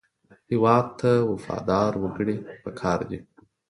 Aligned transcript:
هېواد 0.51 0.85
ته 0.99 1.11
وفادار 1.31 1.91
وګړي 2.03 2.35
پکار 2.63 2.99
دي 3.09 3.19